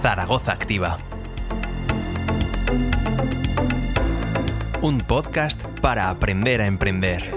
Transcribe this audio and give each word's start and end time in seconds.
Zaragoza 0.00 0.52
Activa. 0.52 0.96
Un 4.80 5.00
podcast 5.00 5.60
para 5.80 6.08
aprender 6.08 6.60
a 6.60 6.66
emprender. 6.66 7.34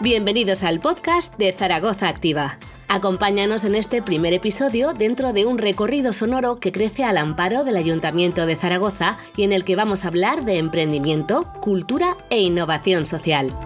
Bienvenidos 0.00 0.64
al 0.64 0.80
podcast 0.80 1.38
de 1.38 1.52
Zaragoza 1.52 2.08
Activa. 2.08 2.58
Acompáñanos 2.88 3.62
en 3.64 3.76
este 3.76 4.02
primer 4.02 4.32
episodio 4.32 4.92
dentro 4.92 5.32
de 5.32 5.46
un 5.46 5.58
recorrido 5.58 6.12
sonoro 6.12 6.56
que 6.56 6.72
crece 6.72 7.04
al 7.04 7.16
amparo 7.16 7.62
del 7.62 7.76
Ayuntamiento 7.76 8.44
de 8.46 8.56
Zaragoza 8.56 9.18
y 9.36 9.44
en 9.44 9.52
el 9.52 9.64
que 9.64 9.76
vamos 9.76 10.04
a 10.04 10.08
hablar 10.08 10.44
de 10.44 10.58
emprendimiento, 10.58 11.52
cultura 11.60 12.16
e 12.30 12.40
innovación 12.40 13.06
social. 13.06 13.56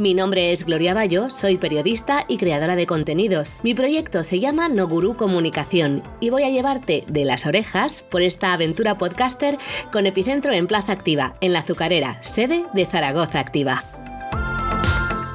Mi 0.00 0.14
nombre 0.14 0.50
es 0.50 0.64
Gloria 0.64 0.94
Bayo, 0.94 1.28
soy 1.28 1.58
periodista 1.58 2.24
y 2.26 2.38
creadora 2.38 2.74
de 2.74 2.86
contenidos. 2.86 3.52
Mi 3.62 3.74
proyecto 3.74 4.24
se 4.24 4.40
llama 4.40 4.70
Noguru 4.70 5.14
Comunicación 5.14 6.02
y 6.20 6.30
voy 6.30 6.44
a 6.44 6.48
llevarte 6.48 7.04
de 7.06 7.26
las 7.26 7.44
orejas 7.44 8.00
por 8.00 8.22
esta 8.22 8.54
aventura 8.54 8.96
podcaster 8.96 9.58
con 9.92 10.06
epicentro 10.06 10.54
en 10.54 10.66
Plaza 10.66 10.92
Activa, 10.92 11.34
en 11.42 11.52
la 11.52 11.58
Azucarera, 11.58 12.18
sede 12.22 12.64
de 12.72 12.86
Zaragoza 12.86 13.40
Activa. 13.40 13.84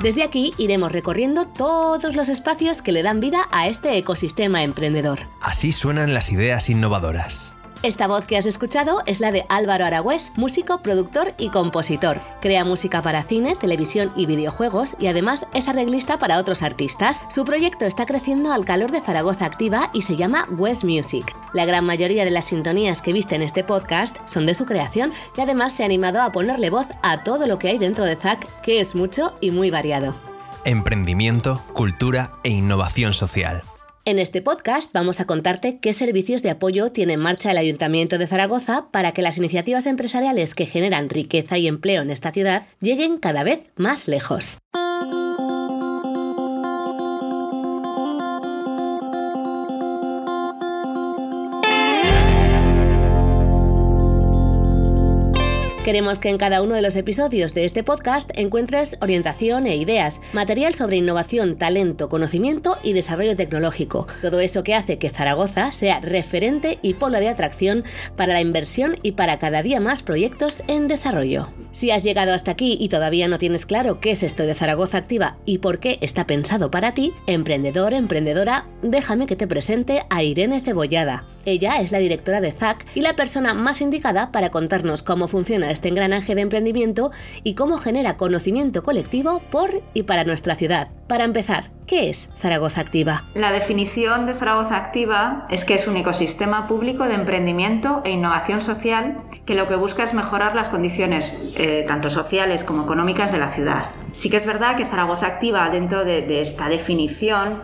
Desde 0.02 0.24
aquí 0.24 0.52
iremos 0.58 0.92
recorriendo 0.92 1.46
todos 1.46 2.16
los 2.16 2.28
espacios 2.28 2.82
que 2.82 2.92
le 2.92 3.04
dan 3.04 3.20
vida 3.20 3.48
a 3.52 3.68
este 3.68 3.96
ecosistema 3.98 4.64
emprendedor. 4.64 5.20
Así 5.42 5.74
suenan 5.74 6.16
las 6.16 6.32
ideas 6.32 6.72
innovadoras. 6.72 7.54
Esta 7.86 8.08
voz 8.08 8.26
que 8.26 8.36
has 8.36 8.48
escuchado 8.48 9.04
es 9.06 9.20
la 9.20 9.32
de 9.32 9.46
Álvaro 9.48 9.86
Aragüés, 9.86 10.32
músico, 10.36 10.80
productor 10.80 11.36
y 11.38 11.50
compositor. 11.50 12.20
Crea 12.42 12.66
música 12.66 13.04
para 13.04 13.22
cine, 13.22 13.56
televisión 13.56 14.12
y 14.16 14.26
videojuegos 14.26 14.96
y 14.98 15.06
además 15.06 15.46
es 15.54 15.68
arreglista 15.68 16.18
para 16.18 16.40
otros 16.40 16.64
artistas. 16.64 17.20
Su 17.30 17.46
proyecto 17.46 17.86
está 17.86 18.08
creciendo 18.08 18.52
al 18.52 18.66
calor 18.66 18.92
de 18.92 19.02
Zaragoza 19.02 19.46
Activa 19.46 19.92
y 19.94 20.02
se 20.02 20.16
llama 20.16 20.48
West 20.58 20.84
Music. 20.84 21.32
La 21.54 21.66
gran 21.66 21.86
mayoría 21.86 22.26
de 22.26 22.32
las 22.32 22.46
sintonías 22.46 23.04
que 23.04 23.14
viste 23.14 23.36
en 23.36 23.44
este 23.44 23.64
podcast 23.64 24.18
son 24.26 24.48
de 24.48 24.56
su 24.56 24.66
creación 24.66 25.14
y 25.38 25.42
además 25.42 25.74
se 25.74 25.84
ha 25.84 25.86
animado 25.86 26.24
a 26.24 26.32
ponerle 26.32 26.72
voz 26.72 26.88
a 27.04 27.24
todo 27.24 27.46
lo 27.46 27.60
que 27.60 27.68
hay 27.68 27.78
dentro 27.78 28.04
de 28.04 28.16
ZAC, 28.16 28.62
que 28.62 28.80
es 28.80 28.96
mucho 28.96 29.36
y 29.42 29.52
muy 29.52 29.70
variado. 29.70 30.16
Emprendimiento, 30.64 31.62
cultura 31.74 32.32
e 32.42 32.50
innovación 32.50 33.14
social. 33.14 33.62
En 34.08 34.20
este 34.20 34.44
podcast 34.44 34.94
vamos 34.94 35.20
a 35.20 35.26
contarte 35.26 35.80
qué 35.80 35.92
servicios 35.92 36.44
de 36.44 36.52
apoyo 36.52 36.92
tiene 36.92 37.14
en 37.14 37.20
marcha 37.20 37.50
el 37.50 37.58
Ayuntamiento 37.58 38.20
de 38.20 38.28
Zaragoza 38.28 38.90
para 38.92 39.14
que 39.14 39.24
las 39.24 39.40
iniciativas 39.40 39.88
empresariales 39.88 40.54
que 40.54 40.68
generan 40.68 41.10
riqueza 41.10 41.58
y 41.58 41.66
empleo 41.66 42.04
en 42.04 42.12
esta 42.12 42.32
ciudad 42.32 42.68
lleguen 42.80 43.18
cada 43.18 43.44
vez 43.44 43.62
más 43.76 44.08
lejos. 44.08 44.60
Queremos 55.86 56.18
que 56.18 56.30
en 56.30 56.40
cada 56.40 56.64
uno 56.64 56.74
de 56.74 56.82
los 56.82 56.96
episodios 56.96 57.54
de 57.54 57.64
este 57.64 57.84
podcast 57.84 58.32
encuentres 58.34 58.98
orientación 59.02 59.68
e 59.68 59.76
ideas, 59.76 60.20
material 60.34 60.74
sobre 60.74 60.96
innovación, 60.96 61.58
talento, 61.58 62.10
conocimiento 62.10 62.80
y 62.82 62.94
desarrollo 62.94 63.36
tecnológico. 63.36 64.08
Todo 64.20 64.40
eso 64.40 64.64
que 64.64 64.74
hace 64.74 64.98
que 64.98 65.10
Zaragoza 65.10 65.72
sea 65.72 66.00
referente 66.00 66.80
y 66.82 66.96
polo 66.96 67.20
de 67.20 67.30
atracción 67.30 67.84
para 68.16 68.34
la 68.34 68.42
inversión 68.42 68.96
y 69.04 69.12
para 69.12 69.38
cada 69.38 69.62
día 69.62 69.80
más 69.80 70.02
proyectos 70.02 70.64
en 70.68 70.88
desarrollo. 70.88 71.50
Si 71.72 71.92
has 71.92 72.04
llegado 72.04 72.34
hasta 72.34 72.50
aquí 72.50 72.80
y 72.82 72.90
todavía 72.90 73.28
no 73.28 73.38
tienes 73.38 73.68
claro 73.68 74.00
qué 74.00 74.10
es 74.10 74.24
esto 74.24 74.42
de 74.42 74.56
Zaragoza 74.56 74.98
Activa 74.98 75.38
y 75.46 75.60
por 75.60 75.78
qué 75.78 76.00
está 76.02 76.26
pensado 76.26 76.72
para 76.72 76.96
ti, 76.96 77.14
emprendedor, 77.28 77.94
emprendedora, 77.94 78.66
déjame 78.82 79.28
que 79.28 79.36
te 79.36 79.46
presente 79.46 80.04
a 80.10 80.24
Irene 80.24 80.62
Cebollada. 80.62 81.26
Ella 81.46 81.80
es 81.80 81.92
la 81.92 82.00
directora 82.00 82.42
de 82.42 82.52
ZAC 82.52 82.86
y 82.96 83.02
la 83.02 83.16
persona 83.16 83.54
más 83.54 83.80
indicada 83.80 84.32
para 84.32 84.50
contarnos 84.50 85.04
cómo 85.04 85.28
funciona 85.28 85.70
este 85.70 85.88
engranaje 85.88 86.34
de 86.34 86.42
emprendimiento 86.42 87.12
y 87.44 87.54
cómo 87.54 87.78
genera 87.78 88.18
conocimiento 88.18 88.84
colectivo 88.84 89.42
por 89.52 89.84
y 89.94 90.04
para 90.04 90.24
nuestra 90.24 90.56
ciudad. 90.56 90.90
Para 91.08 91.24
empezar, 91.24 91.72
¿Qué 91.88 92.10
es 92.10 92.32
Zaragoza 92.40 92.82
Activa? 92.82 93.26
La 93.36 93.52
definición 93.52 94.26
de 94.26 94.34
Zaragoza 94.34 94.76
Activa 94.76 95.46
es 95.52 95.66
que 95.66 95.76
es 95.76 95.88
un 95.88 95.98
ecosistema 95.98 96.68
público 96.68 97.04
de 97.04 97.14
emprendimiento 97.14 98.02
e 98.04 98.10
innovación 98.10 98.60
social 98.60 99.22
que 99.46 99.54
lo 99.54 99.68
que 99.68 99.76
busca 99.76 100.04
es 100.04 100.16
mejorar 100.16 100.56
las 100.56 100.70
condiciones 100.70 101.40
eh, 101.56 101.86
tanto 101.88 102.10
sociales 102.10 102.64
como 102.64 102.86
económicas 102.86 103.32
de 103.32 103.38
la 103.38 103.50
ciudad. 103.50 103.86
Sí 104.14 104.32
que 104.32 104.38
es 104.38 104.48
verdad 104.48 104.78
que 104.78 104.86
Zaragoza 104.86 105.28
Activa, 105.28 105.70
dentro 105.70 106.06
de, 106.06 106.42
esta 106.42 106.70
definición, 106.70 107.62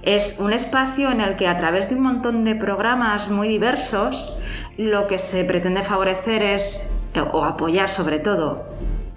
es 0.00 0.36
un 0.38 0.54
espacio 0.54 1.10
en 1.10 1.20
el 1.20 1.36
que 1.36 1.46
a 1.46 1.58
través 1.58 1.90
de 1.90 1.96
un 1.96 2.02
montón 2.02 2.44
de 2.44 2.54
programas 2.54 3.28
muy 3.28 3.48
diversos, 3.48 4.34
lo 4.78 5.06
que 5.06 5.18
se 5.18 5.44
pretende 5.44 5.82
favorecer 5.82 6.42
es, 6.42 6.88
o 7.32 7.44
apoyar 7.44 7.90
sobre 7.90 8.18
todo, 8.18 8.64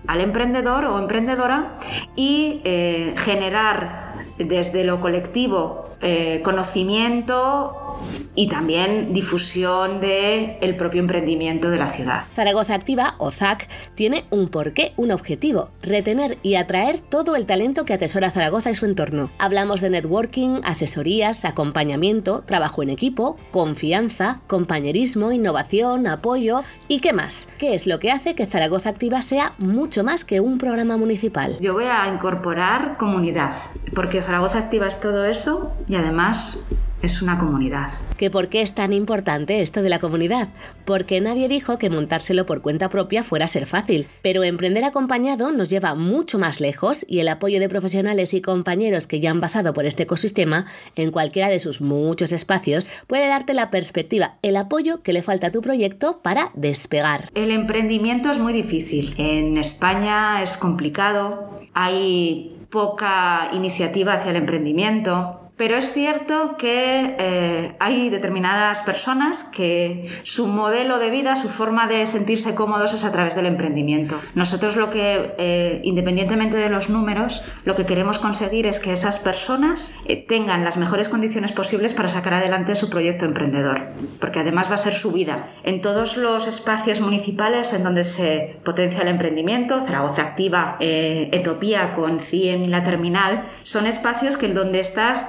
al 0.07 0.19
emprendedor 0.19 0.83
o 0.85 0.99
emprendedora 0.99 1.77
y 2.17 2.59
eh, 2.65 3.13
generar 3.17 4.10
desde 4.43 4.83
lo 4.83 4.99
colectivo 4.99 5.89
eh, 6.01 6.41
conocimiento 6.43 7.90
y 8.35 8.47
también 8.47 9.13
difusión 9.13 9.99
del 9.99 10.57
el 10.61 10.75
propio 10.75 11.01
emprendimiento 11.01 11.69
de 11.69 11.77
la 11.77 11.87
ciudad. 11.87 12.23
Zaragoza 12.35 12.75
Activa, 12.75 13.15
o 13.17 13.31
ZAC, 13.31 13.67
tiene 13.95 14.25
un 14.29 14.49
porqué, 14.49 14.93
un 14.97 15.11
objetivo, 15.11 15.69
retener 15.81 16.37
y 16.43 16.55
atraer 16.55 16.99
todo 16.99 17.35
el 17.35 17.45
talento 17.45 17.85
que 17.85 17.93
atesora 17.93 18.31
Zaragoza 18.31 18.71
y 18.71 18.75
su 18.75 18.85
entorno. 18.85 19.31
Hablamos 19.37 19.81
de 19.81 19.89
networking, 19.89 20.61
asesorías, 20.63 21.45
acompañamiento, 21.45 22.41
trabajo 22.41 22.83
en 22.83 22.89
equipo, 22.89 23.37
confianza, 23.51 24.41
compañerismo, 24.47 25.31
innovación, 25.31 26.07
apoyo 26.07 26.63
y 26.87 26.99
qué 26.99 27.13
más. 27.13 27.47
¿Qué 27.57 27.75
es 27.75 27.87
lo 27.87 27.99
que 27.99 28.11
hace 28.11 28.35
que 28.35 28.45
Zaragoza 28.45 28.89
Activa 28.89 29.21
sea 29.21 29.53
mucho 29.57 30.03
más 30.03 30.25
que 30.25 30.39
un 30.39 30.57
programa 30.57 30.97
municipal? 30.97 31.57
Yo 31.59 31.73
voy 31.73 31.85
a 31.85 32.07
incorporar 32.07 32.97
comunidad, 32.97 33.53
porque 33.93 34.21
Zaragoza 34.21 34.59
Activa 34.59 34.87
es 34.87 34.99
todo 34.99 35.25
eso 35.25 35.73
y 35.87 35.95
además 35.95 36.63
es 37.01 37.21
una 37.21 37.37
comunidad. 37.37 37.89
¿Que 38.17 38.29
por 38.29 38.49
qué 38.49 38.61
es 38.61 38.75
tan 38.75 38.93
importante 38.93 39.61
esto 39.61 39.81
de 39.81 39.89
la 39.89 39.99
comunidad? 39.99 40.49
Porque 40.85 41.21
nadie 41.21 41.47
dijo 41.47 41.77
que 41.77 41.89
montárselo 41.89 42.45
por 42.45 42.61
cuenta 42.61 42.89
propia 42.89 43.23
fuera 43.23 43.45
a 43.45 43.47
ser 43.47 43.65
fácil, 43.65 44.07
pero 44.21 44.43
emprender 44.43 44.85
acompañado 44.85 45.51
nos 45.51 45.69
lleva 45.69 45.95
mucho 45.95 46.37
más 46.39 46.61
lejos 46.61 47.05
y 47.07 47.19
el 47.19 47.27
apoyo 47.27 47.59
de 47.59 47.69
profesionales 47.69 48.33
y 48.33 48.41
compañeros 48.41 49.07
que 49.07 49.19
ya 49.19 49.31
han 49.31 49.41
pasado 49.41 49.73
por 49.73 49.85
este 49.85 50.03
ecosistema 50.03 50.65
en 50.95 51.11
cualquiera 51.11 51.49
de 51.49 51.59
sus 51.59 51.81
muchos 51.81 52.31
espacios 52.31 52.89
puede 53.07 53.27
darte 53.27 53.53
la 53.53 53.71
perspectiva, 53.71 54.35
el 54.41 54.55
apoyo 54.55 55.01
que 55.01 55.13
le 55.13 55.21
falta 55.21 55.47
a 55.47 55.51
tu 55.51 55.61
proyecto 55.61 56.21
para 56.21 56.51
despegar. 56.53 57.29
El 57.35 57.51
emprendimiento 57.51 58.29
es 58.29 58.39
muy 58.39 58.53
difícil. 58.53 59.15
En 59.17 59.57
España 59.57 60.43
es 60.43 60.57
complicado, 60.57 61.59
hay 61.73 62.57
poca 62.69 63.49
iniciativa 63.53 64.13
hacia 64.13 64.31
el 64.31 64.37
emprendimiento. 64.37 65.50
Pero 65.61 65.75
es 65.75 65.93
cierto 65.93 66.57
que 66.57 67.15
eh, 67.19 67.75
hay 67.77 68.09
determinadas 68.09 68.81
personas 68.81 69.43
que 69.43 70.09
su 70.23 70.47
modelo 70.47 70.97
de 70.97 71.11
vida, 71.11 71.35
su 71.35 71.49
forma 71.49 71.85
de 71.85 72.07
sentirse 72.07 72.55
cómodos 72.55 72.95
es 72.95 73.05
a 73.05 73.11
través 73.11 73.35
del 73.35 73.45
emprendimiento. 73.45 74.19
Nosotros 74.33 74.75
lo 74.75 74.89
que, 74.89 75.35
eh, 75.37 75.79
independientemente 75.83 76.57
de 76.57 76.67
los 76.67 76.89
números, 76.89 77.43
lo 77.63 77.75
que 77.75 77.85
queremos 77.85 78.17
conseguir 78.17 78.65
es 78.65 78.79
que 78.79 78.91
esas 78.91 79.19
personas 79.19 79.93
eh, 80.07 80.15
tengan 80.15 80.63
las 80.63 80.77
mejores 80.77 81.09
condiciones 81.09 81.51
posibles 81.51 81.93
para 81.93 82.09
sacar 82.09 82.33
adelante 82.33 82.73
su 82.73 82.89
proyecto 82.89 83.25
emprendedor, 83.25 83.89
porque 84.19 84.39
además 84.39 84.67
va 84.67 84.73
a 84.73 84.77
ser 84.77 84.95
su 84.95 85.11
vida. 85.11 85.51
En 85.63 85.81
todos 85.81 86.17
los 86.17 86.47
espacios 86.47 87.01
municipales 87.01 87.71
en 87.73 87.83
donde 87.83 88.03
se 88.03 88.57
potencia 88.65 89.01
el 89.01 89.09
emprendimiento, 89.09 89.79
Zaragoza 89.85 90.23
Activa, 90.23 90.77
Etopía 90.79 91.93
con 91.93 92.19
CIEM 92.19 92.63
y 92.63 92.67
la 92.67 92.83
Terminal, 92.83 93.49
son 93.61 93.85
espacios 93.85 94.37
que 94.37 94.47
en 94.47 94.55
donde 94.55 94.79
estás 94.79 95.27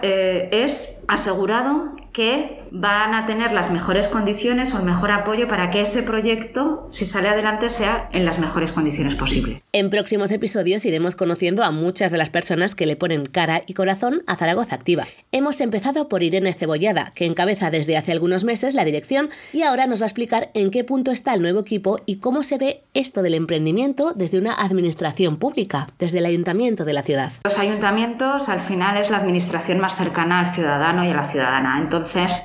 es 0.52 1.00
asegurado 1.08 1.96
que 2.12 2.62
van 2.70 3.14
a 3.14 3.26
tener 3.26 3.52
las 3.52 3.70
mejores 3.70 4.08
condiciones 4.08 4.72
o 4.74 4.78
el 4.78 4.84
mejor 4.84 5.10
apoyo 5.10 5.46
para 5.46 5.70
que 5.70 5.80
ese 5.80 6.02
proyecto, 6.02 6.88
si 6.90 7.06
sale 7.06 7.28
adelante, 7.28 7.70
sea 7.70 8.08
en 8.12 8.24
las 8.24 8.38
mejores 8.38 8.72
condiciones 8.72 9.14
posibles. 9.14 9.62
En 9.72 9.90
próximos 9.90 10.30
episodios 10.30 10.84
iremos 10.84 11.14
conociendo 11.14 11.64
a 11.64 11.70
muchas 11.70 12.12
de 12.12 12.18
las 12.18 12.30
personas 12.30 12.74
que 12.74 12.86
le 12.86 12.96
ponen 12.96 13.26
cara 13.26 13.62
y 13.66 13.74
corazón 13.74 14.22
a 14.26 14.36
Zaragoza 14.36 14.74
Activa. 14.74 15.06
Hemos 15.32 15.60
empezado 15.60 16.08
por 16.08 16.22
Irene 16.22 16.52
Cebollada, 16.52 17.12
que 17.14 17.26
encabeza 17.26 17.70
desde 17.70 17.96
hace 17.96 18.12
algunos 18.12 18.44
meses 18.44 18.74
la 18.74 18.84
dirección 18.84 19.30
y 19.52 19.62
ahora 19.62 19.86
nos 19.86 20.00
va 20.00 20.04
a 20.04 20.08
explicar 20.08 20.50
en 20.54 20.70
qué 20.70 20.84
punto 20.84 21.10
está 21.10 21.34
el 21.34 21.42
nuevo 21.42 21.60
equipo 21.60 22.00
y 22.06 22.16
cómo 22.16 22.42
se 22.42 22.58
ve 22.58 22.82
esto 22.94 23.22
del 23.22 23.34
emprendimiento 23.34 24.12
desde 24.14 24.38
una 24.38 24.54
administración 24.54 25.36
pública, 25.36 25.86
desde 25.98 26.18
el 26.18 26.26
ayuntamiento 26.26 26.84
de 26.84 26.92
la 26.92 27.02
ciudad. 27.02 27.32
Los 27.44 27.58
ayuntamientos 27.58 28.48
al 28.48 28.60
final 28.60 28.96
es 28.98 29.10
la 29.10 29.18
administración 29.18 29.78
más 29.78 29.96
cercana 29.96 30.40
al 30.40 30.54
ciudadano 30.54 31.04
y 31.04 31.10
a 31.10 31.14
la 31.14 31.28
ciudadana. 31.28 31.78
Entonces, 31.78 32.01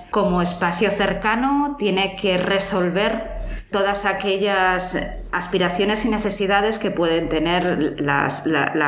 como 0.10 0.42
espacio 0.42 0.92
cercano, 0.92 1.76
tiene 1.78 2.16
que 2.16 2.38
resolver 2.38 3.38
todas 3.72 4.06
aquellas 4.06 4.98
aspiraciones 5.32 6.06
y 6.06 6.10
necesidades 6.10 6.80
que 6.80 6.92
pueden 6.92 7.30
tener 7.30 8.00
la, 8.00 8.30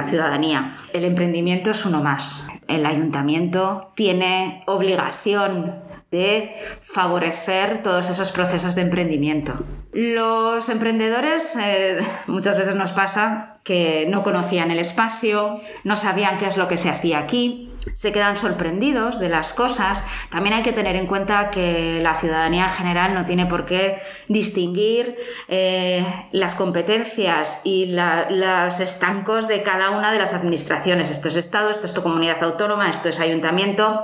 ciudadanía. 0.08 0.78
El 0.94 1.06
emprendimiento 1.06 1.72
es 1.72 1.86
uno 1.86 2.02
más. 2.02 2.48
el 2.68 2.86
ayuntamiento 2.86 3.92
tiene 3.96 4.64
obligación 4.68 5.90
de 6.12 6.56
favorecer 6.82 7.84
todos 7.84 8.10
esos 8.10 8.32
procesos 8.32 8.76
de 8.76 8.82
emprendimiento. 8.82 9.64
Los 9.92 10.70
emprendedores 10.70 11.56
eh, 11.56 12.00
muchas 12.28 12.58
veces 12.58 12.76
nos 12.76 12.92
pasa 12.92 13.58
que 13.64 14.08
no 14.10 14.24
conocían 14.24 14.72
el 14.72 14.80
espacio, 14.80 15.62
no 15.84 15.96
sabían 15.96 16.38
qué 16.38 16.48
es 16.48 16.58
lo 16.58 16.68
que 16.68 16.78
se 16.78 16.90
hacía 16.90 17.20
aquí, 17.20 17.72
se 17.94 18.12
quedan 18.12 18.38
sorprendidos 18.38 19.20
de 19.20 19.30
las 19.30 19.54
cosas. 19.54 20.04
También 20.30 20.56
hay 20.56 20.64
que 20.64 20.74
tener 20.74 20.96
en 20.96 21.08
cuenta 21.08 21.50
que 21.50 22.00
la 22.02 22.16
ciudadanía 22.16 22.66
en 22.66 22.72
general 22.72 23.14
no 23.14 23.26
tiene 23.26 23.46
por 23.46 23.66
qué 23.66 24.02
distinguir 24.28 25.18
eh, 25.48 26.06
las 26.32 26.56
competencias 26.56 27.62
y 27.64 27.88
los 27.88 28.80
estancos 28.80 29.48
de 29.48 29.64
cada 29.64 29.92
una 29.92 30.12
de 30.12 30.20
las 30.20 30.34
administraciones. 30.34 31.10
Esto 31.10 31.28
es 31.28 31.36
Estado, 31.36 31.70
esto 31.70 31.86
es 31.86 31.94
tu 31.94 32.04
comunidad 32.04 32.44
autónoma, 32.44 32.90
esto 32.90 33.10
es 33.10 33.20
ayuntamiento. 33.20 34.04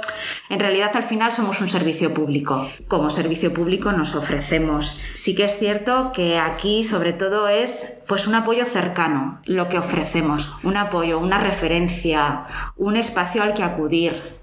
En 0.50 0.60
realidad 0.60 0.92
al 0.94 1.04
final 1.04 1.32
somos 1.32 1.62
un 1.62 1.68
servicio 1.68 2.14
público. 2.14 2.68
Como 2.88 3.10
servicio 3.10 3.54
público 3.54 3.92
nos 3.92 4.16
ofrecemos. 4.16 5.00
Sí 5.14 5.36
que 5.36 5.46
es 5.46 5.58
cierto 5.58 6.12
que 6.14 6.40
aquí 6.40 6.84
sobre 6.84 7.14
todo 7.14 7.48
es 7.48 8.02
pues 8.08 8.28
un 8.28 8.36
apoyo 8.36 8.66
cercano 8.66 9.40
lo 9.46 9.68
que 9.68 9.78
ofrecemos, 9.78 10.52
un 10.64 10.78
apoyo, 10.78 11.20
una 11.20 11.40
referencia, 11.40 12.46
un 12.76 12.98
espacio 12.98 13.42
al 13.42 13.54
que 13.54 13.64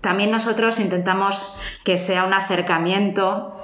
También 0.00 0.30
nosotros 0.30 0.78
intentamos 0.78 1.56
que 1.84 1.96
sea 1.96 2.24
un 2.24 2.34
acercamiento, 2.34 3.56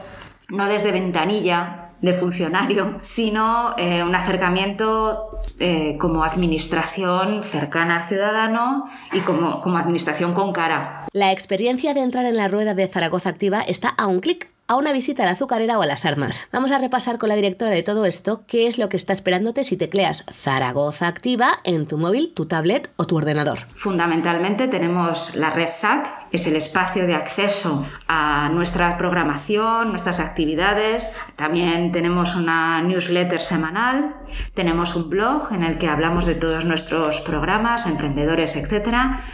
no 0.48 0.66
desde 0.66 0.92
ventanilla, 0.92 1.84
de 2.00 2.12
funcionario, 2.12 2.98
sino 3.02 3.74
eh, 3.76 4.02
un 4.02 4.14
acercamiento 4.14 5.40
eh, 5.58 5.96
como 5.98 6.24
administración 6.24 7.42
cercana 7.42 8.02
al 8.02 8.08
ciudadano 8.08 8.88
y 9.12 9.20
como 9.20 9.76
administración 9.76 10.32
con 10.32 10.52
cara. 10.52 11.06
La 11.12 11.32
experiencia 11.32 11.94
de 11.94 12.00
entrar 12.00 12.24
en 12.24 12.36
la 12.36 12.48
rueda 12.48 12.74
de 12.74 12.86
Zaragoza 12.86 13.30
Activa 13.30 13.62
está 13.62 13.88
a 13.88 14.06
un 14.06 14.20
clic 14.20 14.50
a 14.68 14.76
una 14.76 14.92
visita 14.92 15.22
a 15.22 15.26
la 15.26 15.32
azucarera 15.32 15.78
o 15.78 15.82
a 15.82 15.86
las 15.86 16.04
armas. 16.04 16.40
Vamos 16.52 16.72
a 16.72 16.78
repasar 16.78 17.18
con 17.18 17.30
la 17.30 17.34
directora 17.34 17.70
de 17.70 17.82
todo 17.82 18.04
esto 18.04 18.42
qué 18.46 18.66
es 18.66 18.78
lo 18.78 18.88
que 18.88 18.98
está 18.98 19.14
esperándote 19.14 19.64
si 19.64 19.76
tecleas 19.76 20.24
Zaragoza 20.30 21.08
Activa 21.08 21.58
en 21.64 21.86
tu 21.86 21.96
móvil, 21.96 22.32
tu 22.34 22.46
tablet 22.46 22.90
o 22.96 23.06
tu 23.06 23.16
ordenador. 23.16 23.60
Fundamentalmente 23.74 24.68
tenemos 24.68 25.34
la 25.34 25.50
red 25.50 25.70
ZAC, 25.80 26.27
es 26.32 26.46
el 26.46 26.56
espacio 26.56 27.06
de 27.06 27.14
acceso 27.14 27.86
a 28.06 28.48
nuestra 28.52 28.96
programación, 28.98 29.90
nuestras 29.90 30.20
actividades. 30.20 31.14
También 31.36 31.92
tenemos 31.92 32.34
una 32.34 32.82
newsletter 32.82 33.40
semanal, 33.40 34.16
tenemos 34.54 34.94
un 34.94 35.08
blog 35.08 35.52
en 35.52 35.62
el 35.62 35.78
que 35.78 35.88
hablamos 35.88 36.26
de 36.26 36.34
todos 36.34 36.64
nuestros 36.64 37.20
programas, 37.20 37.86
emprendedores, 37.86 38.56
etc. 38.56 38.88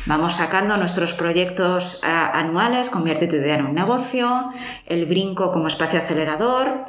Vamos 0.06 0.35
sacando 0.35 0.76
nuestros 0.76 1.12
proyectos 1.12 2.00
eh, 2.02 2.06
anuales, 2.08 2.91
convierte 2.91 3.26
tu 3.26 3.37
idea 3.37 3.56
en 3.56 3.67
un 3.67 3.75
negocio, 3.75 4.50
el 4.87 5.06
Brinco 5.06 5.52
como 5.52 5.69
espacio 5.69 5.99
acelerador, 5.99 6.85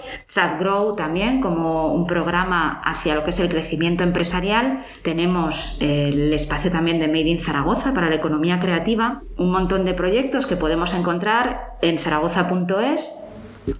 Grow 0.59 0.95
también 0.95 1.41
como 1.41 1.93
un 1.93 2.05
programa 2.05 2.81
hacia 2.83 3.15
lo 3.15 3.23
que 3.23 3.31
es 3.31 3.39
el 3.39 3.49
crecimiento 3.49 4.03
empresarial. 4.03 4.85
Tenemos 5.01 5.77
el 5.81 6.31
espacio 6.33 6.69
también 6.69 6.99
de 6.99 7.07
Made 7.07 7.29
in 7.29 7.39
Zaragoza 7.39 7.93
para 7.93 8.09
la 8.09 8.15
economía 8.15 8.59
creativa, 8.59 9.21
un 9.37 9.51
montón 9.51 9.85
de 9.85 9.94
proyectos 9.95 10.45
que 10.45 10.55
podemos 10.55 10.93
encontrar 10.93 11.77
en 11.81 11.97
zaragoza.es 11.97 13.25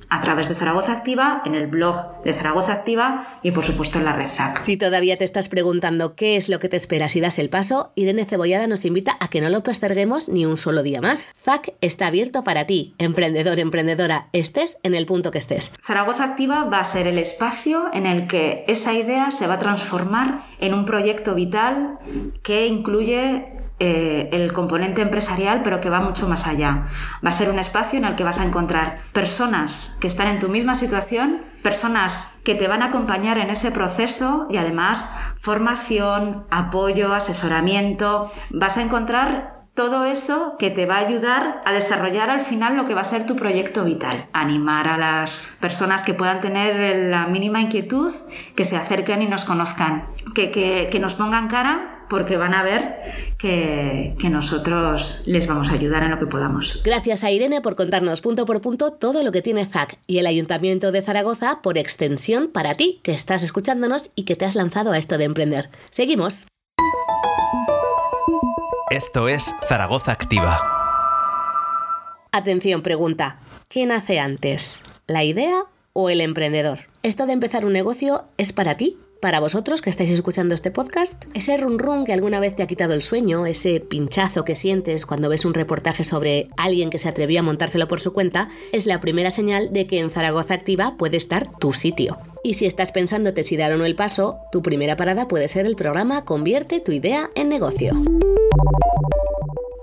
a 0.10 0.22
través 0.22 0.50
de 0.50 0.56
Zaragoza 0.56 0.94
Activa, 0.94 1.42
en 1.46 1.56
el 1.56 1.68
blog 1.68 2.24
de 2.24 2.34
Zaragoza 2.34 2.74
Activa 2.74 3.40
y 3.44 3.52
por 3.52 3.64
supuesto 3.64 4.00
en 4.00 4.06
la 4.06 4.14
red 4.14 4.28
ZAC. 4.28 4.64
Si 4.64 4.78
todavía 4.78 5.18
te 5.18 5.24
estás 5.24 5.50
preguntando 5.50 6.16
qué 6.16 6.36
es 6.36 6.50
lo 6.50 6.60
que 6.60 6.70
te 6.70 6.78
espera 6.78 7.10
si 7.10 7.20
das 7.20 7.40
el 7.40 7.50
paso, 7.50 7.92
Irene 7.96 8.26
Cebollada 8.26 8.68
nos 8.68 8.86
invita 8.86 9.18
a 9.20 9.28
que 9.28 9.42
no 9.42 9.50
lo 9.50 9.64
posterguemos 9.64 10.30
ni 10.30 10.46
un 10.46 10.58
solo 10.58 10.84
día 10.84 11.02
más. 11.02 11.28
ZAC 11.44 11.74
está 11.82 12.08
abierto 12.08 12.44
para 12.44 12.66
ti, 12.66 12.96
emprendedor, 12.98 13.60
emprendedora, 13.60 14.28
estés 14.34 14.78
en 14.84 14.96
el 14.96 15.06
punto 15.06 15.32
que 15.32 15.38
estés. 15.38 15.74
Zaragoza 15.86 16.24
Activa 16.24 16.64
va 16.66 16.80
a 16.80 16.86
ser 16.86 17.08
el 17.08 17.18
espacio 17.18 17.86
en 17.94 18.06
el 18.06 18.28
que 18.28 18.66
esa 18.68 18.94
idea 18.94 19.32
se 19.32 19.48
va 19.48 19.56
a 19.56 19.60
transformar 19.60 20.46
en 20.60 20.74
un 20.74 20.86
proyecto 20.86 21.36
vital 21.36 22.00
que 22.42 22.68
incluye 22.68 23.65
eh, 23.78 24.30
el 24.32 24.54
componente 24.54 25.02
empresarial, 25.02 25.62
pero 25.62 25.82
que 25.82 25.90
va 25.90 26.00
mucho 26.00 26.30
más 26.30 26.48
allá. 26.48 26.88
Va 27.26 27.32
a 27.32 27.34
ser 27.34 27.50
un 27.50 27.60
espacio 27.60 28.00
en 28.00 28.06
el 28.06 28.16
que 28.16 28.24
vas 28.24 28.40
a 28.40 28.46
encontrar 28.46 29.00
personas 29.12 29.98
que 30.00 30.08
están 30.08 30.28
en 30.28 30.40
tu 30.40 30.48
misma 30.48 30.76
situación, 30.76 31.42
personas 31.62 32.34
que 32.46 32.56
te 32.56 32.70
van 32.70 32.82
a 32.84 32.86
acompañar 32.86 33.38
en 33.38 33.50
ese 33.50 33.72
proceso 33.72 34.48
y 34.50 34.56
además 34.56 35.10
formación, 35.42 36.46
apoyo, 36.52 37.14
asesoramiento. 37.14 38.32
Vas 38.50 38.78
a 38.78 38.82
encontrar 38.82 39.66
todo 39.74 40.06
eso 40.06 40.56
que 40.58 40.70
te 40.70 40.86
va 40.86 40.96
a 40.96 41.06
ayudar 41.08 41.62
a 41.66 41.74
desarrollar 41.74 42.30
al 42.30 42.40
final 42.40 42.78
lo 42.78 42.86
que 42.86 42.94
va 42.94 43.02
a 43.02 43.04
ser 43.04 43.26
tu 43.26 43.36
proyecto 43.36 43.84
vital. 43.84 44.30
Animar 44.32 44.88
a 44.88 44.98
las 44.98 45.54
personas 45.60 46.04
que 46.04 46.14
puedan 46.14 46.40
tener 46.40 47.10
la 47.10 47.28
mínima 47.28 47.60
inquietud, 47.60 48.14
que 48.56 48.64
se 48.64 48.78
acerquen 48.78 49.22
y 49.22 49.28
nos 49.28 49.44
conozcan, 49.44 50.08
que, 50.34 50.50
que 50.50 51.00
nos 51.02 51.16
pongan 51.16 51.50
cara 51.50 51.95
porque 52.10 52.38
van 52.38 52.54
a 52.54 52.64
ver 52.64 53.36
que, 53.38 54.16
nosotros 54.30 55.22
les 55.26 55.48
vamos 55.48 55.70
a 55.70 55.74
ayudar 55.74 56.04
en 56.04 56.12
lo 56.12 56.20
que 56.20 56.26
podamos. 56.26 56.82
Gracias 56.84 57.24
a 57.24 57.32
Irene 57.32 57.62
por 57.62 57.76
contarnos 57.76 58.22
punto 58.22 58.46
por 58.46 58.60
punto 58.60 58.92
todo 58.92 59.24
lo 59.24 59.32
que 59.32 59.42
tiene 59.42 59.66
ZAC 59.66 59.98
y 60.08 60.18
el 60.18 60.28
Ayuntamiento 60.28 60.92
de 60.92 61.02
Zaragoza 61.02 61.60
por 61.62 61.78
extensión 61.78 62.50
para 62.52 62.76
ti 62.76 63.00
que 63.04 63.14
estás 63.14 63.44
escuchándonos 63.44 64.10
y 64.16 64.24
que 64.24 64.36
te 64.36 64.46
has 64.46 64.56
lanzado 64.56 64.92
a 64.92 64.98
esto 64.98 65.18
de 65.18 65.26
emprender. 65.26 65.70
Seguimos. 65.90 66.48
Esto 68.92 69.28
es 69.28 69.54
Zaragoza 69.68 70.12
Activa. 70.12 70.60
Atención, 72.32 72.82
pregunta. 72.82 73.40
¿Qué 73.70 73.86
nace 73.86 74.20
antes? 74.20 74.82
¿La 75.08 75.24
idea 75.24 75.64
o 75.94 76.10
el 76.10 76.20
emprendedor? 76.20 76.80
¿Esto 77.04 77.26
de 77.26 77.34
empezar 77.34 77.66
un 77.66 77.74
negocio 77.74 78.26
es 78.38 78.52
para 78.52 78.76
ti? 78.76 78.98
Para 79.26 79.40
vosotros 79.40 79.82
que 79.82 79.90
estáis 79.90 80.12
escuchando 80.12 80.54
este 80.54 80.70
podcast, 80.70 81.24
ese 81.34 81.58
run 81.58 81.80
run 81.80 82.06
que 82.06 82.14
alguna 82.14 82.40
vez 82.40 82.56
te 82.56 82.62
ha 82.62 82.68
quitado 82.68 82.94
el 82.94 83.02
sueño, 83.02 83.48
ese 83.48 83.80
pinchazo 83.80 84.46
que 84.46 84.56
sientes 84.56 85.08
cuando 85.08 85.30
ves 85.30 85.46
un 85.46 85.56
reportaje 85.56 86.04
sobre 86.04 86.48
alguien 86.58 86.92
que 86.92 87.00
se 87.00 87.10
atrevió 87.10 87.40
a 87.40 87.42
montárselo 87.42 87.88
por 87.88 88.00
su 88.00 88.14
cuenta, 88.14 88.50
es 88.72 88.86
la 88.86 89.02
primera 89.02 89.32
señal 89.32 89.74
de 89.74 89.88
que 89.88 89.98
en 89.98 90.12
Zaragoza 90.12 90.54
Activa 90.54 90.96
puede 91.00 91.18
estar 91.18 91.50
tu 91.58 91.74
sitio. 91.74 92.20
Y 92.44 92.54
si 92.54 92.68
estás 92.68 92.92
pensándote 92.92 93.42
si 93.42 93.58
dar 93.58 93.74
o 93.74 93.78
no 93.78 93.86
el 93.86 93.96
paso, 93.96 94.38
tu 94.52 94.62
primera 94.62 94.96
parada 94.96 95.28
puede 95.28 95.48
ser 95.48 95.66
el 95.66 95.76
programa 95.76 96.24
Convierte 96.24 96.80
tu 96.80 96.92
idea 96.92 97.32
en 97.34 97.50
negocio. 97.50 98.00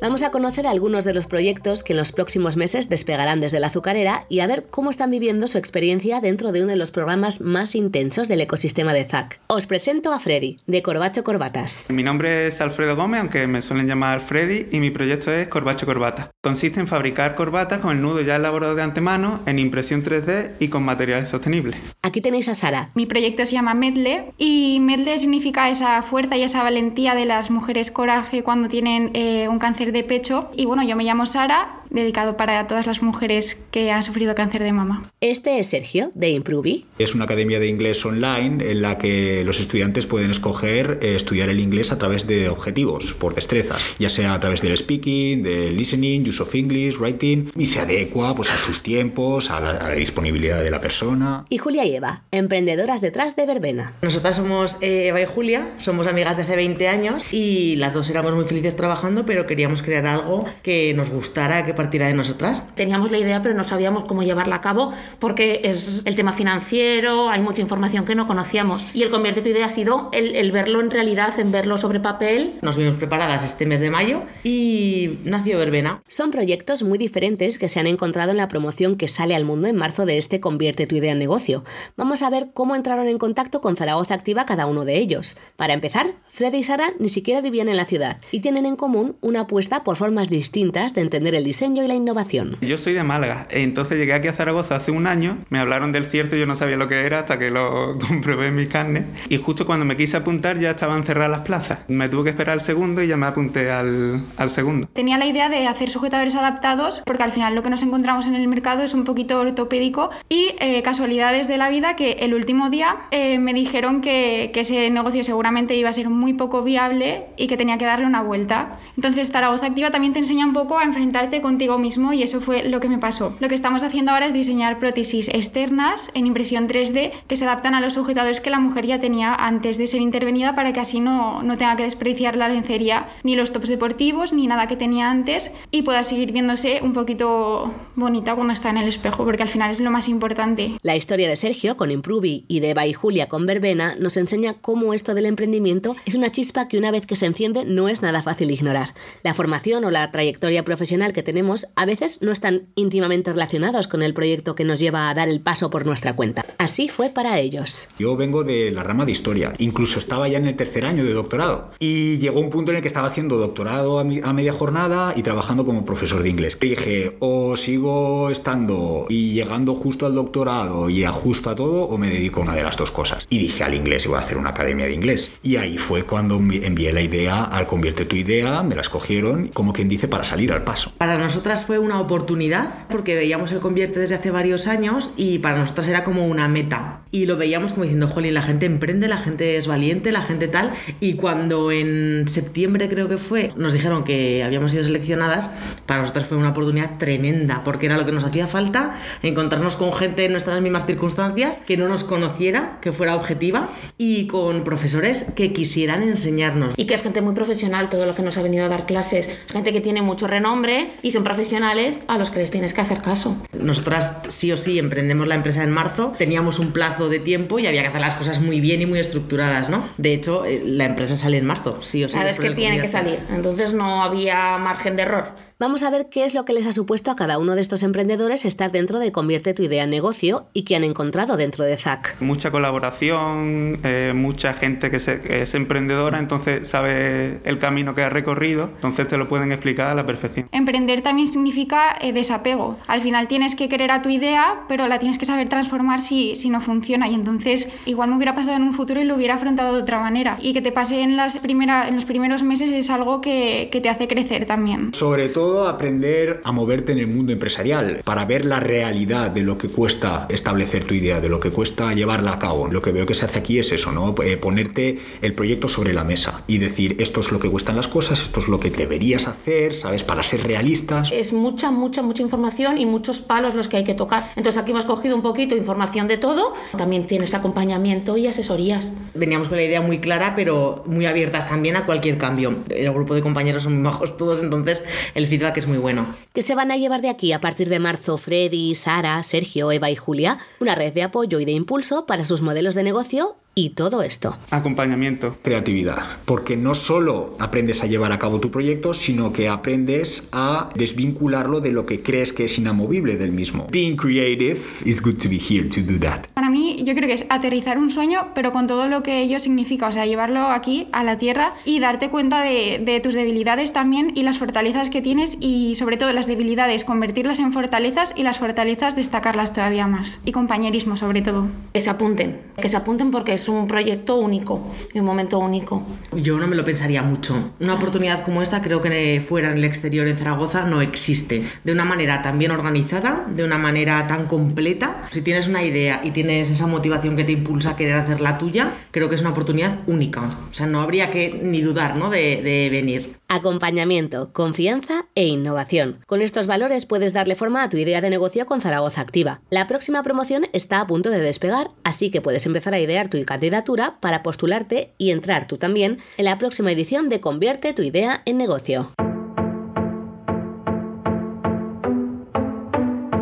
Vamos 0.02 0.25
a 0.25 0.32
conocer 0.32 0.66
algunos 0.66 1.04
de 1.04 1.14
los 1.14 1.28
proyectos 1.28 1.85
que 1.85 1.92
en 1.92 1.97
los 1.97 2.11
próximos 2.11 2.56
meses 2.56 2.88
despegarán 2.88 3.40
desde 3.40 3.61
la 3.61 3.68
azucarera 3.68 4.26
y 4.28 4.40
a 4.40 4.49
ver 4.49 4.64
cómo 4.68 4.90
están 4.90 5.12
viviendo 5.12 5.47
su 5.47 5.59
experiencia 5.59 6.21
dentro 6.21 6.50
de 6.50 6.61
uno 6.64 6.73
de 6.73 6.76
los 6.76 6.90
programas 6.90 7.40
más 7.40 7.76
intensos 7.76 8.26
del 8.26 8.40
ecosistema 8.40 8.94
de 8.94 9.04
ZAC. 9.04 9.38
Os 9.47 9.68
presento 9.68 10.12
a 10.12 10.18
Freddy, 10.18 10.59
de 10.66 10.82
Corbacho 10.82 11.23
Corbatas. 11.23 11.87
Mi 11.88 12.02
nombre 12.02 12.49
es 12.49 12.61
Alfredo 12.61 12.97
Gómez, 12.97 13.21
aunque 13.21 13.47
me 13.47 13.62
suelen 13.62 13.87
llamar 13.87 14.23
Freddy, 14.23 14.66
y 14.73 14.80
mi 14.80 14.90
proyecto 14.90 15.30
es 15.30 15.47
Corbacho 15.47 15.87
Corbata. 15.87 16.32
Consiste 16.40 16.80
en 16.80 16.88
fabricar 16.88 17.37
corbatas 17.37 17.78
con 17.78 17.92
el 17.92 18.02
nudo 18.02 18.23
ya 18.23 18.35
elaborado 18.35 18.75
de 18.75 18.82
antemano, 18.82 19.38
en 19.47 19.61
impresión 19.61 20.02
3D 20.02 20.54
y 20.59 20.66
con 20.66 20.82
materiales 20.82 21.28
sostenibles. 21.28 21.76
Aquí 22.02 22.21
tenéis 22.21 22.49
a 22.49 22.56
Sara. 22.56 22.90
Mi 22.97 23.06
proyecto 23.06 23.47
se 23.47 23.52
llama 23.52 23.75
Medle 23.75 24.32
y 24.37 24.78
Medle 24.80 25.21
significa 25.21 25.71
esa 25.71 26.02
fuerza 26.02 26.37
y 26.37 26.42
esa 26.42 26.64
valentía 26.64 27.14
de 27.14 27.25
las 27.25 27.52
mujeres 27.52 27.92
coraje 27.92 28.42
cuando 28.42 28.66
tienen 28.66 29.12
eh, 29.14 29.47
un 29.49 29.61
cáncer 29.61 29.91
de 29.92 30.04
pecho. 30.04 30.50
Y 30.54 30.64
bueno, 30.64 30.82
yo 30.82 30.96
me 30.96 31.04
llamo 31.04 31.26
Sara, 31.26 31.82
dedicado 31.92 32.37
para 32.37 32.66
todas 32.66 32.87
las 32.87 33.02
mujeres 33.02 33.62
que 33.70 33.90
han 33.90 34.02
sufrido 34.02 34.34
cáncer 34.34 34.62
de 34.62 34.72
mama. 34.72 35.02
Este 35.20 35.58
es 35.58 35.68
Sergio, 35.68 36.11
de 36.14 36.30
Improvi. 36.30 36.87
Es 36.99 37.14
una 37.14 37.25
academia 37.25 37.61
de 37.61 37.68
inglés 37.68 38.04
online 38.04 38.70
en 38.70 38.82
la 38.82 38.99
que 38.99 39.44
los 39.44 39.61
estudiantes 39.61 40.06
pueden 40.06 40.30
escoger 40.30 40.99
eh, 41.02 41.16
estudiar 41.16 41.49
el 41.49 41.61
inglés 41.61 41.92
a 41.92 41.99
través 41.99 42.26
de 42.26 42.49
objetivos, 42.49 43.14
por 43.14 43.34
destrezas, 43.34 43.82
ya 43.99 44.08
sea 44.08 44.34
a 44.34 44.40
través 44.40 44.62
del 44.62 44.76
speaking, 44.76 45.42
del 45.42 45.76
listening, 45.76 46.28
use 46.28 46.42
of 46.42 46.54
English, 46.54 46.99
writing, 46.99 47.50
y 47.56 47.66
se 47.66 47.80
adecua 47.80 48.34
pues, 48.34 48.50
a 48.50 48.58
sus 48.58 48.82
tiempos, 48.82 49.50
a 49.50 49.61
la, 49.61 49.70
a 49.70 49.88
la 49.88 49.94
disponibilidad 49.94 50.62
de 50.62 50.70
la 50.70 50.80
persona. 50.80 51.44
Y 51.49 51.58
Julia 51.58 51.84
y 51.84 51.96
Eva, 51.96 52.22
emprendedoras 52.30 53.00
detrás 53.00 53.37
de 53.37 53.46
Verbena. 53.46 53.92
Nosotras 54.02 54.37
somos 54.37 54.78
eh, 54.80 55.08
Eva 55.08 55.20
y 55.20 55.26
Julia, 55.26 55.75
somos 55.78 56.06
amigas 56.06 56.37
de 56.37 56.44
hace 56.44 56.56
20 56.56 56.88
años 56.88 57.25
y 57.32 57.76
las 57.76 57.94
dos 57.94 58.11
éramos 58.11 58.34
muy 58.34 58.44
felices 58.44 58.76
trabajando, 58.76 59.26
pero 59.26 59.46
queríamos 59.46 59.82
crear 59.82 60.06
algo 60.06 60.44
que 60.62 60.94
nos 60.94 61.11
gustara, 61.11 61.64
que 61.64 61.75
partiera 61.83 62.07
de 62.07 62.15
nosotras. 62.15 62.69
Teníamos 62.77 63.11
la 63.11 63.19
idea, 63.19 63.43
pero 63.43 63.57
no 63.57 63.65
sabíamos 63.65 64.05
cómo 64.05 64.23
llevarla 64.23 64.57
a 64.57 64.61
cabo 64.61 64.93
porque 65.19 65.62
es 65.65 66.03
el 66.05 66.15
tema 66.15 66.33
financiero, 66.33 67.29
hay 67.29 67.41
mucha 67.41 67.61
información 67.61 68.05
que 68.05 68.15
no 68.15 68.29
conocíamos. 68.29 68.87
Y 68.95 69.03
el 69.03 69.11
convierte 69.11 69.43
tu 69.43 69.49
idea 69.49 69.67
ha 69.67 69.71
sido 69.71 70.11
el, 70.12 70.37
el 70.37 70.53
verlo 70.53 70.81
en 70.81 70.93
realidad, 70.93 71.37
en 71.41 71.51
verlo 71.51 71.79
sobre 71.79 71.99
papel. 71.99 72.59
Nos 72.62 72.77
vimos 72.77 72.95
preparadas 72.95 73.43
este 73.43 73.67
mes 73.67 73.81
de 73.81 73.91
mayo 73.91 74.23
y 74.45 75.19
nació 75.25 75.59
Verbena. 75.59 76.03
Son 76.07 76.31
proyectos 76.31 76.85
muy 76.85 76.99
diferentes 76.99 77.59
que 77.59 77.69
se 77.69 77.81
han 77.81 77.89
encontrado 77.89 78.31
en 78.31 78.37
la 78.37 78.47
promoción 78.47 78.97
que 78.97 79.09
sale 79.09 79.35
al 79.35 79.45
mundo 79.45 79.67
en 79.67 79.75
marzo 79.75 80.07
de 80.07 80.19
este 80.19 80.39
Convierte 80.39 80.87
tu 80.87 80.95
idea 80.95 81.12
en 81.12 81.19
negocio. 81.19 81.65
Vamos 81.97 82.23
a 82.23 82.31
ver 82.31 82.51
cómo 82.55 82.77
entraron 82.77 83.09
en 83.09 83.19
contacto 83.19 83.61
con 83.61 83.77
Zaragoza 83.77 84.15
Activa 84.15 84.47
cada 84.47 84.67
uno 84.67 84.85
de 84.85 84.99
ellos. 84.99 85.37
Para 85.57 85.75
empezar, 85.75 86.15
Freddy 86.29 86.59
y 86.59 86.62
Sara 86.62 86.93
ni 87.01 87.09
siquiera 87.09 87.41
vivían 87.41 87.69
en 87.69 87.77
la 87.77 87.87
ciudad 87.87 88.19
y 88.31 88.41
tienen 88.41 88.67
en 88.67 88.77
común 88.77 89.17
una 89.21 89.41
apuesta 89.41 89.83
por 89.83 89.97
formas 89.97 90.29
distintas 90.29 90.95
de 90.95 91.01
entender 91.01 91.35
el 91.35 91.45
diseño 91.45 91.72
y 91.81 91.87
la 91.87 91.95
innovación. 91.95 92.57
Yo 92.61 92.76
soy 92.76 92.93
de 92.93 93.02
Málaga, 93.02 93.47
entonces 93.50 93.99
llegué 93.99 94.12
aquí 94.12 94.29
a 94.29 94.33
Zaragoza 94.33 94.76
hace 94.76 94.91
un 94.91 95.07
año, 95.07 95.38
me 95.49 95.59
hablaron 95.59 95.93
del 95.93 96.05
cierto 96.05 96.37
y 96.37 96.41
yo 96.41 96.47
no 96.47 96.57
sabía 96.57 96.76
lo 96.76 96.88
que 96.88 97.07
era 97.07 97.21
hasta 97.21 97.38
que 97.38 97.50
lo 97.50 97.99
comprobé 98.09 98.49
en 98.49 98.57
mi 98.57 98.67
carne 98.67 99.05
y 99.29 99.38
justo 99.38 99.64
cuando 99.64 99.85
me 99.85 99.97
quise 99.97 100.17
apuntar 100.17 100.59
ya 100.59 100.73
estaban 100.73 101.05
cerradas 101.05 101.31
las 101.31 101.41
plazas. 101.41 101.79
Me 101.88 102.09
tuve 102.09 102.25
que 102.25 102.31
esperar 102.31 102.59
el 102.59 102.62
segundo 102.62 103.02
y 103.02 103.07
ya 103.07 103.17
me 103.17 103.26
apunté 103.26 103.71
al, 103.71 104.25
al 104.37 104.50
segundo. 104.50 104.88
Tenía 104.93 105.17
la 105.19 105.26
idea 105.26 105.49
de 105.49 105.67
hacer 105.67 105.88
sujetadores 105.88 106.37
adaptados 106.37 107.02
porque 107.07 107.23
al 107.23 107.33
final 107.33 107.55
lo 107.55 107.62
que 107.62 107.71
nos 107.71 107.83
encontramos 107.83 108.26
en 108.26 108.35
el 108.35 108.47
mercado 108.49 108.83
es 108.83 108.95
un 108.95 109.05
poquito 109.05 109.38
ortopédico 109.41 110.11
y 110.29 110.55
eh, 110.59 110.83
casualidades 110.83 111.49
de 111.49 111.57
la 111.57 111.71
vida 111.71 111.97
que 111.97 112.12
el 112.12 112.35
último 112.35 112.71
día 112.71 112.97
eh, 113.11 113.38
me 113.38 113.55
dijeron 113.55 114.00
que, 114.00 114.50
que 114.52 114.61
ese 114.61 114.91
negocio 114.91 115.25
seguramente 115.25 115.76
iba 115.76 115.88
a 115.88 115.93
ser 115.93 116.11
muy 116.11 116.33
poco 116.35 116.62
viable 116.62 117.26
y 117.37 117.47
que 117.47 117.57
tenía 117.57 117.79
que 117.79 117.85
darle 117.85 118.07
una 118.07 118.23
vuelta. 118.23 118.79
Entonces 118.97 119.31
Zaragoza 119.31 119.67
Activa 119.67 119.91
también 119.91 120.12
te 120.12 120.19
enseña 120.19 120.47
un 120.47 120.52
poco 120.52 120.79
a 120.79 120.85
enfrentarte 120.85 121.41
contigo 121.52 121.76
mismo 121.78 122.14
y 122.14 122.23
eso 122.23 122.40
fue 122.40 122.66
lo 122.66 122.80
que 122.80 122.88
me 122.88 122.97
pasó. 122.97 123.37
Lo 123.38 123.49
que 123.49 123.54
estamos 123.54 123.82
haciendo 123.82 124.12
ahora 124.12 124.26
es 124.26 124.32
diseñar 124.32 124.78
prótesis 124.78 125.28
externas 125.28 126.09
en 126.14 126.26
impresión 126.26 126.66
3D 126.66 127.12
que 127.28 127.37
se 127.37 127.44
adaptan 127.44 127.75
a 127.75 127.82
los 127.82 127.92
sujetadores 127.92 128.40
que 128.40 128.49
la 128.49 128.59
mujer 128.59 128.87
ya 128.87 129.00
tenía 129.00 129.35
antes 129.35 129.76
de 129.76 129.87
ser 129.87 130.00
intervenida 130.00 130.54
para 130.54 130.73
que 130.73 130.80
así 130.80 131.00
no, 131.00 131.42
no 131.42 131.59
tenga 131.59 131.76
que 131.76 131.82
desperdiciar 131.82 132.37
la 132.37 132.49
lencería 132.49 133.11
ni 133.23 133.37
los 133.37 133.52
tops 133.52 133.68
deportivos 133.68 134.32
ni 134.32 134.47
nada 134.47 134.66
que 134.66 134.76
tenía 134.76 135.11
antes 135.11 135.52
y 135.71 135.82
pueda 135.82 136.02
seguir 136.04 136.32
viéndose 136.32 136.80
un 136.82 136.94
poquito 136.94 137.71
bonita 137.97 138.35
cuando 138.35 138.54
está 138.54 138.71
en 138.71 138.78
el 138.78 138.88
espejo 138.88 139.23
porque 139.26 139.42
al 139.42 139.50
final 139.50 139.71
es 139.71 139.80
lo 139.80 139.90
más 139.90 140.09
importante. 140.09 140.78
La 140.80 140.97
historia 140.97 141.28
de 141.28 141.37
Sergio 141.37 141.76
con 141.76 141.90
Improvi 141.90 142.47
y 142.49 142.61
de 142.61 142.71
Eva 142.71 142.87
y 142.87 142.94
Julia 142.94 143.28
con 143.28 143.44
Verbena 143.44 143.94
nos 143.99 144.16
enseña 144.16 144.54
cómo 144.54 144.94
esto 144.94 145.12
del 145.12 145.26
emprendimiento 145.26 145.97
es 146.06 146.14
una 146.14 146.32
chispa 146.32 146.66
que 146.66 146.78
una 146.78 146.90
vez 146.90 147.04
que 147.04 147.16
se 147.16 147.26
enciende 147.26 147.66
no 147.66 147.90
es 147.90 148.00
nada 148.00 148.23
fácil 148.23 148.50
ignorar. 148.50 148.94
La 149.23 149.35
formación 149.35 149.85
o 149.85 149.90
la 149.90 150.11
trayectoria 150.11 150.64
profesional 150.64 151.12
que 151.12 151.23
tenemos 151.23 151.41
a 151.76 151.84
veces 151.87 152.20
no 152.22 152.32
están 152.32 152.62
íntimamente 152.75 153.32
relacionados 153.32 153.87
con 153.87 154.02
el 154.02 154.14
proyecto 154.14 154.54
que 154.54 154.64
nos 154.64 154.78
lleva 154.78 155.11
a 155.11 155.14
dar 155.14 155.28
el 155.28 155.40
paso 155.40 155.70
por 155.70 155.84
nuestra 155.87 156.14
cuenta. 156.14 156.44
Así 156.58 156.88
fue 156.88 157.11
para 157.11 157.38
ellos. 157.40 157.88
Yo 157.99 158.16
vengo 158.16 158.44
de 158.44 158.70
la 158.70 158.82
rama 158.82 159.04
de 159.04 159.12
historia, 159.12 159.52
incluso 159.58 159.99
estaba 159.99 160.28
ya 160.28 160.38
en 160.38 160.46
el 160.46 160.56
tercer 160.56 160.84
año 160.87 161.04
de 161.04 161.12
doctorado 161.12 161.70
y 161.78 162.18
llegó 162.18 162.40
un 162.40 162.50
punto 162.50 162.70
en 162.70 162.76
el 162.76 162.82
que 162.82 162.88
estaba 162.88 163.08
haciendo 163.08 163.37
doctorado 163.37 163.99
a, 163.99 164.04
mi- 164.04 164.20
a 164.22 164.32
media 164.32 164.52
jornada 164.52 165.14
y 165.16 165.22
trabajando 165.22 165.64
como 165.64 165.84
profesor 165.84 166.22
de 166.22 166.28
inglés. 166.28 166.58
Y 166.61 166.68
dije, 166.70 167.16
o 167.20 167.56
sigo 167.56 168.30
estando 168.30 169.06
y 169.08 169.32
llegando 169.32 169.75
justo 169.75 170.06
al 170.06 170.14
doctorado 170.14 170.88
y 170.90 171.04
a 171.04 171.11
justo 171.12 171.50
a 171.50 171.54
todo 171.56 171.84
o 171.84 171.99
me 171.99 172.08
dedico 172.08 172.40
a 172.40 172.44
una 172.44 172.54
de 172.54 172.62
las 172.62 172.76
dos 172.76 172.90
cosas. 172.90 173.26
Y 173.28 173.38
dije 173.38 173.64
al 173.64 173.75
inglés 173.75 174.06
voy 174.06 174.16
a 174.16 174.20
hacer 174.20 174.37
una 174.38 174.50
academia 174.50 174.87
de 174.87 174.94
inglés. 174.94 175.30
Y 175.42 175.56
ahí 175.56 175.78
fue 175.78 176.04
cuando 176.04 176.38
envi- 176.38 176.64
envié 176.64 176.92
la 176.92 177.00
idea 177.02 177.44
al 177.44 177.66
Convierte 177.72 178.04
tu 178.04 178.16
idea, 178.16 178.62
me 178.62 178.75
la 178.75 178.82
escogieron 178.82 179.49
como 179.49 179.72
quien 179.72 179.88
dice 179.88 180.06
para 180.06 180.25
salir 180.25 180.52
al 180.52 180.62
paso. 180.62 180.92
Para 180.99 181.16
nosotras 181.33 181.65
fue 181.65 181.79
una 181.79 181.99
oportunidad 181.99 182.87
porque 182.91 183.15
veíamos 183.15 183.51
el 183.53 183.61
convierte 183.61 183.99
desde 183.99 184.17
hace 184.17 184.31
varios 184.31 184.67
años 184.67 185.15
y 185.17 185.39
para 185.39 185.57
nosotras 185.57 185.89
era 185.89 186.05
como 186.05 186.27
una 186.27 186.47
meta. 186.47 187.01
Y 187.14 187.26
lo 187.26 187.37
veíamos 187.37 187.73
como 187.73 187.85
diciendo, 187.85 188.09
jolín, 188.09 188.33
la 188.33 188.40
gente 188.40 188.64
emprende, 188.64 189.07
la 189.07 189.19
gente 189.19 189.59
es 189.59 189.66
valiente, 189.66 190.12
la 190.12 190.23
gente 190.23 190.49
tal. 190.49 190.73
Y 190.99 191.14
cuando 191.14 191.71
en 191.71 192.25
septiembre 192.26 192.88
creo 192.88 193.07
que 193.07 193.19
fue, 193.19 193.52
nos 193.54 193.75
dijeron 193.75 194.02
que 194.02 194.42
habíamos 194.42 194.71
sido 194.71 194.83
seleccionadas, 194.83 195.50
para 195.85 196.00
nosotras 196.00 196.26
fue 196.26 196.38
una 196.38 196.50
oportunidad 196.50 196.97
tremenda 196.97 197.64
porque 197.64 197.85
era 197.85 197.99
lo 197.99 198.07
que 198.07 198.12
nos 198.12 198.25
hacía 198.25 198.47
falta, 198.47 198.95
encontrarnos 199.23 199.76
con 199.76 199.92
gente 199.92 200.25
en 200.25 200.33
nuestras 200.33 200.61
mismas 200.62 200.87
circunstancias, 200.87 201.61
que 201.66 201.76
no 201.76 201.87
nos 201.87 202.02
conociera, 202.02 202.78
que 202.81 202.92
fuera 202.92 203.14
objetiva 203.14 203.69
y 203.99 204.26
con 204.26 204.64
profesores 204.64 205.26
que 205.37 205.52
quisieran 205.52 206.02
enseñarnos. 206.02 206.73
Y 206.78 206.87
que 206.87 206.95
es 206.95 207.02
gente 207.02 207.21
muy 207.21 207.35
profesional, 207.35 207.90
todo 207.90 208.07
lo 208.07 208.14
que 208.14 208.23
nos 208.23 208.38
ha 208.38 208.42
venido 208.42 208.64
a 208.64 208.69
dar 208.69 208.87
clases, 208.87 209.31
gente 209.49 209.75
que 209.75 209.83
tiene 209.83 210.00
mucho 210.00 210.26
renombre 210.26 210.90
y 211.02 211.11
son 211.11 211.25
profesionales 211.25 212.04
a 212.09 212.16
los 212.16 212.31
que 212.31 212.38
les 212.38 212.50
tienes 212.50 212.73
que 212.73 212.81
hacer 212.81 213.02
caso. 213.02 213.37
Nosotras 213.59 214.16
sí 214.28 214.50
o 214.50 214.57
sí 214.57 214.78
emprendemos 214.78 215.26
la 215.26 215.35
empresa 215.35 215.62
en 215.62 215.71
marzo, 215.71 216.14
teníamos 216.16 216.59
un 216.59 216.73
plazo 216.73 217.01
de 217.09 217.18
tiempo 217.18 217.59
y 217.59 217.66
había 217.66 217.82
que 217.82 217.88
hacer 217.88 218.00
las 218.00 218.14
cosas 218.14 218.40
muy 218.40 218.61
bien 218.61 218.82
y 218.82 218.87
muy 218.87 218.99
estructuradas, 218.99 219.68
¿no? 219.68 219.85
De 219.99 220.12
hecho, 220.12 220.44
eh, 220.44 220.62
la 220.64 220.85
empresa 220.85 221.16
sale 221.16 221.38
en 221.38 221.44
marzo, 221.44 221.82
sí 221.82 222.04
o 222.04 222.09
sí. 222.09 222.14
Sabes 222.14 222.37
después 222.37 222.50
que 222.50 222.56
tiene 222.56 222.80
que 222.80 222.88
salir, 222.88 223.18
entonces 223.30 223.73
no 223.75 224.02
había 224.02 224.59
margen 224.59 224.97
de 224.97 225.02
error. 225.02 225.51
Vamos 225.62 225.85
a 225.85 225.90
ver 225.90 226.09
qué 226.11 226.25
es 226.25 226.35
lo 226.35 226.45
que 226.45 226.54
les 226.54 226.66
ha 226.66 226.73
supuesto 226.73 227.12
a 227.12 227.14
cada 227.14 227.38
uno 227.38 227.54
de 227.54 227.61
estos 227.61 227.85
emprendedores 227.85 228.45
estar 228.45 228.73
dentro 228.73 228.99
de 228.99 229.12
Convierte 229.12 229.54
tu 229.54 229.62
idea 229.62 229.85
en 229.85 229.90
negocio 229.90 230.47
y 230.52 230.64
que 230.64 230.75
han 230.75 230.83
encontrado 230.83 231.37
dentro 231.37 231.62
de 231.64 231.76
ZAC. 231.76 232.16
Mucha 232.21 232.50
colaboración, 232.50 233.78
eh, 233.85 234.12
mucha 234.12 234.54
gente 234.54 234.90
que, 234.90 234.99
se- 234.99 235.21
que 235.21 235.42
es 235.42 235.54
emprendedora, 235.54 236.19
entonces 236.19 236.66
sabe 236.66 237.38
el 237.45 237.61
camino 237.61 237.95
que 237.95 238.02
ha 238.02 238.11
recorrido, 238.11 238.71
entonces 238.75 239.07
te 239.07 239.16
lo 239.16 239.28
pueden 239.28 239.52
explicar 239.52 239.87
a 239.87 239.95
la 239.95 240.04
perfección. 240.04 240.49
Emprender 240.50 241.00
también 241.02 241.28
significa 241.28 241.95
eh, 242.00 242.12
desapego. 242.12 242.76
Al 242.88 243.00
final 243.00 243.28
tienes 243.28 243.54
que 243.54 243.69
querer 243.69 243.92
a 243.92 244.02
tu 244.02 244.09
idea, 244.09 244.64
pero 244.66 244.88
la 244.88 244.99
tienes 244.99 245.16
que 245.16 245.26
saber 245.26 245.49
transformar 245.49 246.00
si, 246.00 246.35
si 246.35 246.50
no 246.50 246.61
funciona. 246.61 247.09
Y 247.09 247.14
entonces 247.14 247.69
igual 247.87 248.11
me 248.11 248.16
hubiera 248.16 248.35
pasado 248.35 248.57
en 248.57 248.64
un 248.64 248.75
futuro 248.75 249.00
y 249.00 249.04
lo 249.04 249.14
hubiera 249.14 249.35
afrontado 249.37 249.76
de 249.76 249.83
otra 249.83 250.00
manera. 250.00 250.38
Y 250.42 250.54
que 250.54 250.61
te 250.61 250.73
pase 250.73 251.02
en, 251.02 251.16
las 251.16 251.38
primera, 251.38 251.87
en 251.87 251.95
los 251.95 252.04
primeros 252.04 252.42
meses 252.42 252.73
es 252.73 252.90
algo 252.90 253.21
que, 253.21 253.69
que 253.71 253.81
te 253.81 253.88
hace 253.88 254.09
crecer 254.09 254.45
también. 254.47 254.92
Sobre 254.92 255.28
todo 255.28 255.51
aprender 255.61 256.40
a 256.44 256.52
moverte 256.52 256.92
en 256.92 256.99
el 256.99 257.06
mundo 257.06 257.32
empresarial 257.32 258.00
para 258.04 258.25
ver 258.25 258.44
la 258.44 258.61
realidad 258.61 259.30
de 259.30 259.42
lo 259.42 259.59
que 259.59 259.68
cuesta 259.68 260.26
establecer 260.30 260.85
tu 260.85 260.94
idea, 260.94 261.21
de 261.21 261.28
lo 261.28 261.40
que 261.40 261.50
cuesta 261.50 261.92
llevarla 261.94 262.32
a 262.32 262.38
cabo. 262.38 262.68
Lo 262.68 262.82
que 262.82 262.92
veo 262.92 263.06
que 263.06 263.14
se 263.14 263.25
hace 263.25 263.38
aquí 263.38 263.59
es 263.59 263.73
eso, 263.73 263.92
¿no? 263.92 264.14
Eh, 264.23 264.37
ponerte 264.37 264.99
el 265.21 265.35
proyecto 265.35 265.68
sobre 265.68 265.92
la 265.92 266.04
mesa 266.04 266.42
y 266.47 266.59
decir 266.59 266.97
esto 266.99 267.21
es 267.21 267.30
lo 267.30 267.38
que 267.38 267.50
cuestan 267.50 267.76
las 267.76 267.88
cosas, 267.88 268.21
esto 268.21 268.40
es 268.40 268.49
lo 268.49 268.61
que 268.61 268.71
deberías 268.71 269.28
hacer, 269.28 269.75
¿sabes? 269.75 270.02
Para 270.02 270.23
ser 270.23 270.47
realistas. 270.47 271.11
Es 271.12 271.32
mucha, 271.32 271.71
mucha, 271.71 272.02
mucha 272.02 272.23
información 272.23 272.78
y 272.78 272.87
muchos 272.87 273.21
palos 273.21 273.54
los 273.54 273.68
que 273.68 273.76
hay 273.78 273.85
que 273.85 273.94
tocar. 273.94 274.30
Entonces 274.37 274.61
aquí 274.61 274.71
hemos 274.71 274.85
cogido 274.85 275.16
un 275.16 275.23
poquito 275.23 275.54
de 275.54 275.61
información 275.61 276.09
de 276.09 276.18
todo. 276.18 276.54
También 276.76 277.06
tienes 277.06 277.35
acompañamiento 277.35 278.16
y 278.16 278.26
asesorías. 278.26 278.92
Veníamos 279.14 279.49
con 279.49 279.56
la 279.56 279.64
idea 279.64 279.80
muy 279.80 279.99
clara, 279.99 280.35
pero 280.35 280.85
muy 280.87 281.06
abiertas 281.06 281.49
también 281.49 281.76
a 281.76 281.87
cualquier 281.87 282.18
cambio. 282.18 282.56
El 282.68 282.92
grupo 282.92 283.14
de 283.14 283.23
compañeros 283.23 283.64
son 283.64 283.75
muy 283.75 283.82
majos 283.82 284.16
todos, 284.16 284.42
entonces 284.42 284.82
el 285.14 285.26
feedback 285.26 285.41
es 285.56 285.66
muy 285.66 285.78
bueno. 285.78 286.14
¿Qué 286.32 286.42
se 286.42 286.54
van 286.54 286.70
a 286.70 286.76
llevar 286.76 287.02
de 287.02 287.11
aquí 287.11 287.32
a 287.32 287.40
partir 287.40 287.68
de 287.68 287.78
marzo 287.78 288.18
Freddy, 288.18 288.75
Sara, 288.75 289.22
Sergio, 289.22 289.72
Eva 289.72 289.90
y 289.90 289.96
Julia? 289.96 290.38
Una 290.61 290.75
red 290.75 290.92
de 290.92 291.02
apoyo 291.02 291.40
y 291.40 291.44
de 291.44 291.52
impulso 291.52 292.06
para 292.06 292.25
sus 292.25 292.42
modelos 292.42 292.75
de 292.75 292.82
negocio 292.82 293.37
y 293.54 293.71
todo 293.71 294.02
esto. 294.02 294.37
Acompañamiento. 294.50 295.37
Creatividad, 295.42 296.18
porque 296.25 296.56
no 296.56 296.75
solo 296.75 297.37
aprendes 297.38 297.82
a 297.82 297.87
llevar 297.87 298.12
a 298.12 298.18
cabo 298.18 298.40
tu 298.40 298.50
proyecto, 298.50 298.94
sino 298.94 299.32
que 299.32 299.49
aprendes 299.49 300.28
a 300.32 300.71
desvincularlo 300.75 301.61
de 301.61 301.73
lo 301.73 301.85
que 301.87 302.02
crees 302.02 302.32
que 302.32 302.44
es 302.47 302.59
inamovible 302.59 303.16
del 303.16 303.32
mismo. 303.32 303.66
Being 303.71 303.97
creative 303.97 304.61
is 304.85 305.02
good 305.02 305.16
to 305.16 305.28
be 305.28 305.38
here 305.38 305.68
to 305.68 305.80
do 305.80 305.99
that. 306.00 306.26
Para 306.35 306.50
mí, 306.50 306.82
yo 306.85 306.94
creo 306.94 307.06
que 307.06 307.14
es 307.14 307.26
aterrizar 307.28 307.78
un 307.78 307.90
sueño, 307.90 308.28
pero 308.35 308.52
con 308.52 308.66
todo 308.66 308.88
lo 308.88 309.02
que 309.02 309.21
ello 309.21 309.38
significa, 309.38 309.88
o 309.88 309.92
sea, 309.92 310.06
llevarlo 310.06 310.49
aquí 310.49 310.88
a 310.92 311.04
la 311.04 311.18
tierra 311.18 311.54
y 311.64 311.80
darte 311.80 312.09
cuenta 312.09 312.42
de, 312.42 312.80
de 312.85 313.00
tus 313.00 313.14
debilidades 313.14 313.73
también 313.73 314.12
y 314.14 314.23
las 314.23 314.38
fortalezas 314.38 314.90
que 314.90 315.02
tienes 315.02 315.37
y 315.40 315.75
sobre 315.75 315.97
todo 315.97 316.12
las 316.12 316.26
debilidades, 316.26 316.85
convertirlas 316.85 317.38
en 317.38 317.52
fortalezas 317.52 318.14
y 318.16 318.23
las 318.23 318.38
fortalezas 318.38 318.97
destacarlas 318.97 319.52
todavía 319.52 319.87
más. 319.87 320.21
Y 320.25 320.32
compañerismo 320.32 320.97
sobre 320.97 321.23
todo. 321.23 321.49
Que 321.73 321.80
se 321.80 321.90
apunten, 321.90 322.40
que 322.56 322.68
se 322.68 322.76
apunten 322.76 323.11
porque 323.11 323.38
es 323.42 323.49
un 323.49 323.66
proyecto 323.66 324.16
único 324.16 324.62
y 324.94 325.00
un 325.00 325.04
momento 325.04 325.38
único. 325.38 325.82
Yo 326.12 326.38
no 326.38 326.46
me 326.46 326.54
lo 326.54 326.64
pensaría 326.64 327.02
mucho. 327.02 327.52
Una 327.61 327.75
oportunidad 327.75 328.25
como 328.25 328.40
esta 328.40 328.62
creo 328.62 328.80
que 328.80 329.22
fuera 329.26 329.50
en 329.50 329.58
el 329.58 329.64
exterior 329.64 330.06
en 330.06 330.16
Zaragoza 330.16 330.64
no 330.64 330.80
existe. 330.80 331.44
De 331.64 331.72
una 331.72 331.84
manera 331.84 332.22
tan 332.22 332.38
bien 332.38 332.52
organizada, 332.52 333.25
de 333.28 333.42
una 333.44 333.58
manera 333.58 334.06
tan 334.06 334.26
completa. 334.26 335.08
Si 335.11 335.22
tienes 335.22 335.49
una 335.49 335.64
idea 335.64 336.00
y 336.04 336.12
tienes 336.12 336.50
esa 336.50 336.66
motivación 336.66 337.16
que 337.16 337.25
te 337.25 337.32
impulsa 337.32 337.70
a 337.70 337.76
querer 337.76 337.96
hacer 337.96 338.20
la 338.20 338.38
tuya, 338.38 338.72
creo 338.92 339.08
que 339.08 339.16
es 339.16 339.20
una 339.20 339.30
oportunidad 339.30 339.80
única. 339.87 340.22
O 340.22 340.54
sea, 340.54 340.66
no 340.66 340.80
habría 340.80 341.11
que 341.11 341.40
ni 341.42 341.61
dudar 341.62 341.96
¿no? 341.96 342.11
de, 342.11 342.40
de 342.42 342.68
venir. 342.70 343.16
Acompañamiento, 343.28 344.30
confianza 344.32 345.06
e 345.14 345.25
innovación. 345.26 346.00
Con 346.06 346.20
estos 346.20 346.46
valores 346.46 346.84
puedes 346.84 347.14
darle 347.14 347.34
forma 347.34 347.62
a 347.62 347.70
tu 347.70 347.78
idea 347.78 348.02
de 348.02 348.11
negocio 348.11 348.44
con 348.44 348.61
Zaragoza 348.61 349.00
Activa. 349.00 349.40
La 349.49 349.66
próxima 349.66 350.02
promoción 350.02 350.44
está 350.52 350.80
a 350.80 350.87
punto 350.87 351.08
de 351.08 351.20
despegar, 351.20 351.70
así 351.82 352.11
que 352.11 352.20
puedes 352.20 352.44
empezar 352.44 352.75
a 352.75 352.78
idear 352.78 353.08
tu 353.08 353.16
candidatura 353.33 353.97
para 354.01 354.23
postularte 354.23 354.93
y 354.99 355.11
entrar 355.11 355.47
tú 355.47 355.57
también 355.57 356.01
en 356.19 356.27
la 356.27 356.37
próxima 356.37 356.71
edición 356.71 357.09
de 357.09 357.21
Convierte 357.23 357.73
tu 357.73 357.81
idea 357.81 358.21
en 358.27 358.37
negocio. 358.37 358.93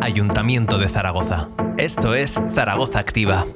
Ayuntamiento 0.03 0.79
de 0.79 0.89
Zaragoza. 0.89 1.49
Esto 1.79 2.17
es 2.17 2.41
Zaragoza 2.53 2.99
Activa. 2.99 3.47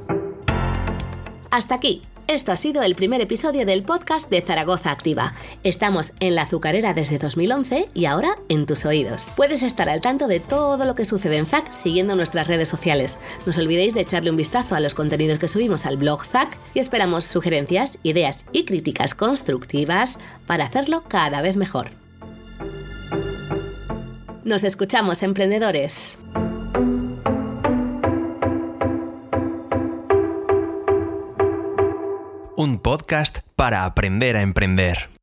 Hasta 1.50 1.74
aquí. 1.74 2.02
Esto 2.26 2.52
ha 2.52 2.56
sido 2.56 2.82
el 2.82 2.94
primer 2.94 3.20
episodio 3.20 3.66
del 3.66 3.82
podcast 3.82 4.30
de 4.30 4.40
Zaragoza 4.40 4.90
Activa. 4.90 5.34
Estamos 5.62 6.14
en 6.20 6.34
la 6.34 6.42
azucarera 6.42 6.94
desde 6.94 7.18
2011 7.18 7.90
y 7.92 8.06
ahora 8.06 8.38
en 8.48 8.64
tus 8.64 8.86
oídos. 8.86 9.26
Puedes 9.36 9.62
estar 9.62 9.90
al 9.90 10.00
tanto 10.00 10.26
de 10.26 10.40
todo 10.40 10.86
lo 10.86 10.94
que 10.94 11.04
sucede 11.04 11.36
en 11.36 11.44
ZAC 11.44 11.70
siguiendo 11.70 12.16
nuestras 12.16 12.48
redes 12.48 12.68
sociales. 12.68 13.18
No 13.44 13.50
os 13.50 13.58
olvidéis 13.58 13.92
de 13.92 14.00
echarle 14.00 14.30
un 14.30 14.38
vistazo 14.38 14.74
a 14.74 14.80
los 14.80 14.94
contenidos 14.94 15.38
que 15.38 15.48
subimos 15.48 15.84
al 15.84 15.98
blog 15.98 16.24
ZAC 16.24 16.56
y 16.72 16.78
esperamos 16.78 17.24
sugerencias, 17.24 17.98
ideas 18.02 18.46
y 18.52 18.64
críticas 18.64 19.14
constructivas 19.14 20.18
para 20.46 20.64
hacerlo 20.64 21.04
cada 21.06 21.42
vez 21.42 21.56
mejor. 21.56 21.90
Nos 24.44 24.64
escuchamos, 24.64 25.22
emprendedores. 25.22 26.16
Un 32.56 32.78
podcast 32.78 33.40
para 33.56 33.84
aprender 33.84 34.36
a 34.36 34.42
emprender. 34.42 35.13